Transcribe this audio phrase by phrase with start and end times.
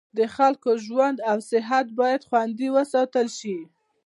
[0.17, 3.57] د خلکو ژوند او صحت باید خوندي وساتل شي.